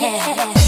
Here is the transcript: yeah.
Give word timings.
yeah. 0.00 0.59